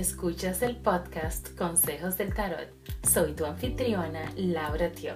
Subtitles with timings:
[0.00, 2.70] Escuchas el podcast Consejos del Tarot.
[3.06, 5.12] Soy tu anfitriona, Laura Tio.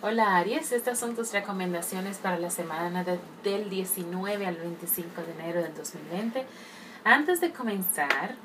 [0.00, 3.04] Hola Aries, estas son tus recomendaciones para la semana
[3.42, 6.46] del 19 al 25 de enero del 2020.
[7.02, 8.36] Antes de comenzar,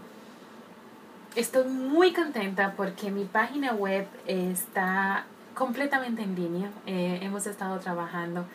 [1.36, 6.72] estoy muy contenta porque mi página web está completamente en línea.
[6.88, 8.48] Eh, hemos estado trabajando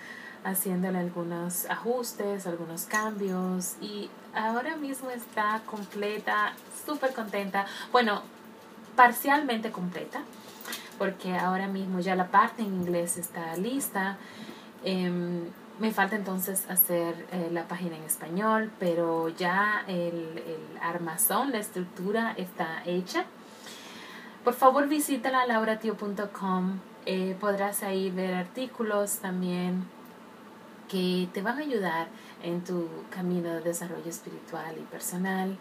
[0.44, 6.52] haciéndole algunos ajustes, algunos cambios y ahora mismo está completa,
[6.86, 7.66] súper contenta.
[7.92, 8.22] Bueno,
[8.96, 10.22] parcialmente completa
[10.98, 14.18] porque ahora mismo ya la parte en inglés está lista.
[14.84, 15.46] Em,
[15.78, 20.42] me falta entonces hacer eh, la página en español, pero ya el,
[20.80, 23.24] armazón, la estructura está hecha.
[24.44, 26.78] Por favor visítala lauratio.com.
[27.04, 29.84] Eh, podrás ahí ver artículos también
[30.92, 32.08] que te van a ayudar
[32.42, 35.56] en tu camino de desarrollo espiritual y personal.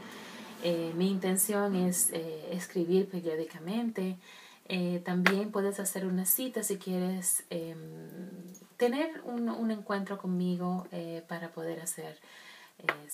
[0.62, 4.18] Eh, mi intención es eh, escribir periódicamente.
[4.68, 7.78] Eh, también puedes hacer una cita si quieres em,
[8.76, 10.86] tener un, un, encuentro conmigo
[11.30, 12.18] para poder hacer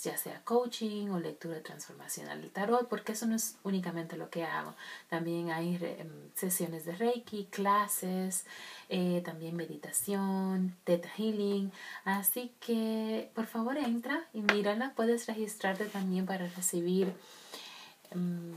[0.04, 4.44] ya sea coaching o lectura transformacional del tarot, porque eso no es únicamente lo que
[4.44, 4.74] hago.
[5.10, 8.46] También hay em, sesiones de Reiki, clases,
[8.90, 11.72] eh, también meditación, Theta Healing.
[12.06, 14.94] Así que por favor entra y mírala.
[14.96, 17.14] Puedes registrarte también para recibir
[18.12, 18.54] em,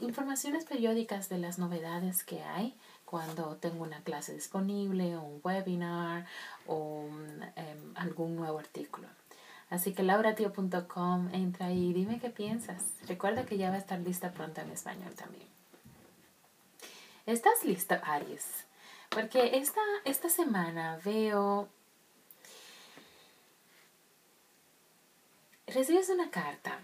[0.00, 6.26] informaciones periódicas de las novedades que hay cuando tengo una clase disponible o un webinar
[6.66, 7.06] o
[7.56, 9.06] em, algún nuevo artículo.
[9.72, 12.84] Así que lauratio.com, entra y dime qué piensas.
[13.08, 15.48] Recuerda que ya va a estar lista pronto en español también.
[17.24, 18.66] ¿Estás listo, Aries?
[19.08, 21.70] Porque esta, esta semana veo...
[25.68, 26.78] Recibes una carta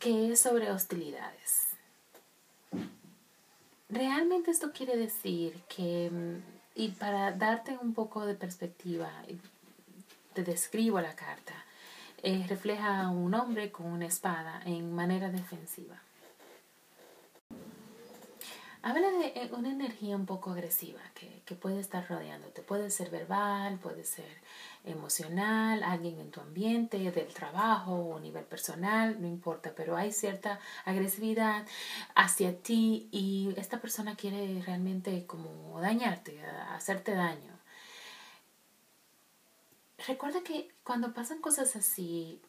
[0.00, 1.68] que es sobre hostilidades.
[3.88, 6.10] Realmente esto quiere decir que,
[6.74, 9.12] y para darte un poco de perspectiva,
[10.34, 11.54] te describo la carta
[12.22, 16.00] eh, refleja a un hombre con una espada en manera defensiva.
[18.82, 22.62] Habla de eh, una energía un poco agresiva que, que puede estar rodeándote.
[22.62, 24.40] Puede ser verbal, puede ser
[24.84, 30.58] emocional, alguien en tu ambiente, del trabajo o nivel personal, no importa, pero hay cierta
[30.84, 31.66] agresividad
[32.14, 37.59] hacia ti y esta persona quiere realmente como dañarte, hacerte daño.
[40.06, 42.40] Recuerda que cuando pasan cosas así,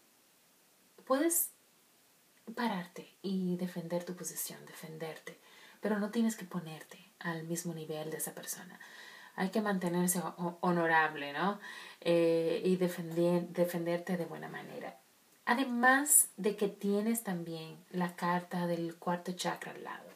[1.06, 1.52] puedes
[2.56, 5.40] pararte y defender tu posición, defenderte,
[5.82, 8.80] pero no tienes que ponerte al mismo nivel de esa persona.
[9.36, 10.22] Hay que mantenerse
[10.62, 11.60] honorable, ¿no?
[12.02, 14.98] Eh, y defender, defenderte de buena manera.
[15.46, 20.11] Además de que tienes también la carta del cuarto chakra al lado.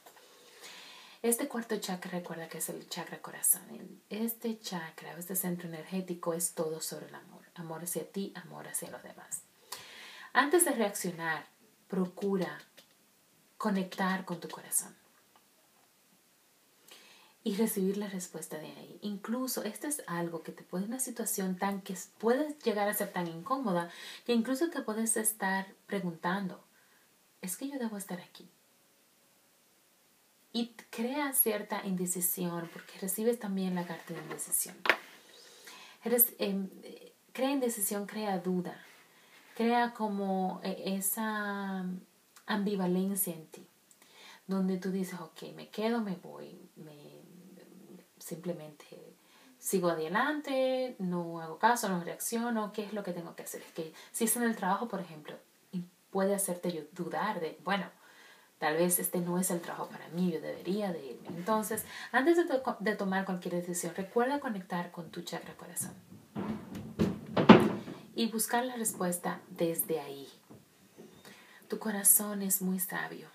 [1.26, 3.64] Este cuarto chakra recuerda que es el chakra corazón.
[4.12, 7.42] Este chakra, este centro energético es todo sobre el amor.
[7.56, 9.42] Amor hacia ti, amor hacia los demás.
[10.34, 11.48] Antes de reaccionar,
[11.88, 12.60] procura
[13.58, 14.96] conectar con tu corazón
[17.44, 19.00] y recibir la respuesta de ahí.
[19.02, 23.12] Incluso esto es algo que te puede una situación tan que puede llegar a ser
[23.12, 23.90] tan incómoda
[24.28, 26.64] que incluso te puedes estar preguntando,
[27.42, 28.48] ¿es que yo debo estar aquí?
[30.56, 34.78] Y crea cierta indecisión porque recibes también la carta de indecisión.
[36.02, 36.70] Eres, em,
[37.34, 38.82] crea indecisión, crea duda,
[39.54, 41.84] crea como e, esa
[42.46, 43.68] ambivalencia en ti,
[44.48, 46.96] donde tú dices, ok, me quedo, me voy, me,
[48.18, 48.86] simplemente
[49.60, 53.62] sigo adelante, no hago caso, no reacciono, ¿qué es lo que tengo que hacer?
[53.62, 55.36] Es que si es en el trabajo, por ejemplo,
[56.12, 57.88] puede hacerte dudar de, bueno,
[58.66, 61.28] Tal vez este no es el trabajo para mí, yo debería de irme.
[61.28, 62.36] Entonces, antes
[62.80, 65.94] de, tomar cualquier decisión, recuerda conectar con tu chakra corazón
[68.16, 70.28] y buscar la respuesta desde ahí.
[71.68, 73.28] Tu corazón es muy sabio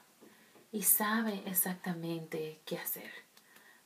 [0.73, 3.13] y sabe exactamente qué hacer.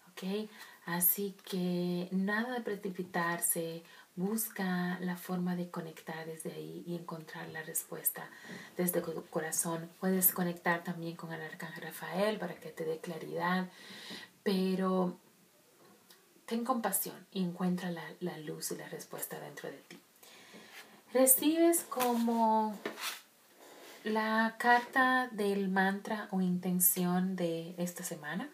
[0.08, 0.48] ¿Ok?
[0.86, 3.82] Así que nada de precipitarse
[4.16, 8.28] Busca la forma de conectar desde ahí y encontrar la respuesta
[8.76, 9.90] desde tu corazón.
[9.98, 13.68] Puedes conectar también con el arcángel Rafael para que te dé claridad,
[14.44, 15.16] pero
[16.46, 19.98] ten compasión y encuentra la, la luz y la respuesta dentro de ti.
[21.12, 22.78] Recibes como
[24.04, 28.48] la carta del mantra o intención de esta semana.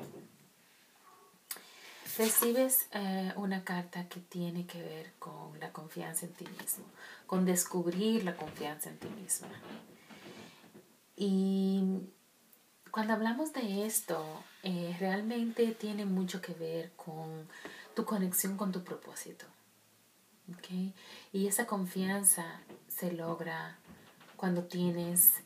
[2.21, 6.85] Recibes eh, una carta que tiene que ver con la confianza en ti mismo,
[7.27, 9.49] con descubrir la confianza en ti misma.
[11.17, 11.83] Y
[12.91, 14.23] cuando hablamos de esto,
[14.63, 17.49] eh, realmente tiene mucho que ver con
[17.95, 19.47] tu conexión con tu propósito.
[20.55, 20.93] ¿okay?
[21.33, 23.79] Y esa confianza se logra
[24.37, 25.43] cuando tienes,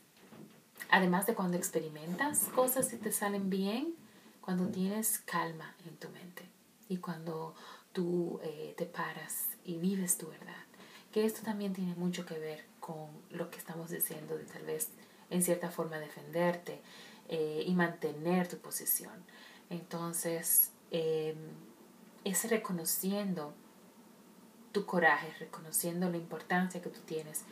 [0.89, 3.95] además de cuando experimentas cosas y te salen bien,
[4.41, 6.54] cuando tienes calma en tu mente
[6.89, 7.55] y cuando
[7.93, 10.53] tú eh, te paras y vives tu verdad.
[11.11, 14.89] Que esto también tiene mucho que ver con lo que estamos diciendo de tal vez
[15.29, 16.81] en cierta forma defenderte
[17.29, 19.13] eh, y mantener tu posición.
[19.69, 21.37] Entonces, em,
[22.23, 23.53] es reconociendo
[24.71, 27.43] tu coraje, reconociendo la importancia que tú tienes,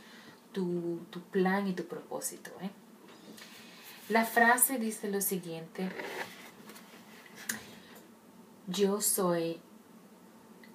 [0.52, 1.00] tu,
[1.32, 2.52] plan y tu propósito.
[2.62, 2.70] ¿eh?
[4.10, 5.90] La frase dice lo siguiente,
[8.74, 9.62] yo soy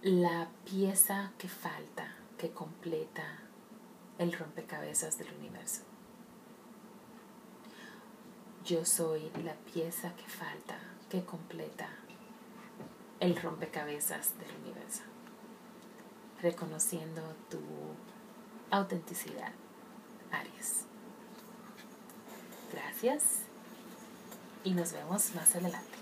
[0.02, 3.40] la pieza que falta, que completa
[4.18, 5.82] el rompecabezas del universo.
[8.64, 10.78] Yo soy la pieza que falta,
[11.10, 11.88] que completa
[13.18, 15.02] el rompecabezas del universo.
[16.40, 17.58] Reconociendo tu
[18.70, 19.52] autenticidad,
[20.30, 20.84] Aries.
[22.72, 23.40] Gracias
[24.62, 25.98] y nos vemos más adelante.